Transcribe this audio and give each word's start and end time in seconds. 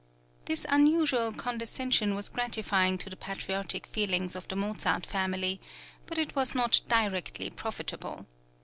This 0.45 0.65
unusual 0.67 1.31
condescension 1.31 2.15
was 2.15 2.27
gratifying 2.27 2.97
to 2.97 3.07
the 3.11 3.15
patriotic 3.15 3.85
feelings 3.85 4.35
of 4.35 4.47
the 4.47 4.55
Mozart 4.55 5.05
family, 5.05 5.61
but 6.07 6.17
it 6.17 6.35
was 6.35 6.55
not 6.55 6.81
directly 6.89 7.51
profitable. 7.51 8.25